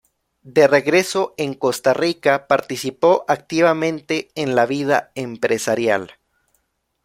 De 0.41 0.65
regreso 0.67 1.35
en 1.37 1.53
Costa 1.53 1.93
Rica 1.93 2.47
participó 2.47 3.23
activamente 3.27 4.31
en 4.33 4.55
la 4.55 4.65
vida 4.65 5.11
empresarial. 5.13 6.13